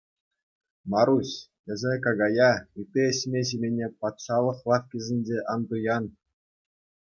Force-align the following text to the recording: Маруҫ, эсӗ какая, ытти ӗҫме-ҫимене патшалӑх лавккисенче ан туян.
Маруҫ, 0.93 1.31
эсӗ 1.75 1.93
какая, 2.05 2.47
ытти 2.85 3.05
ӗҫме-ҫимене 3.17 3.87
патшалӑх 4.07 4.59
лавккисенче 4.73 5.39
ан 5.55 5.61
туян. 5.75 6.05